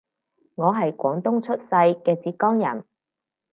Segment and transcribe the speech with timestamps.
[0.55, 2.83] 我係廣東出世嘅浙江人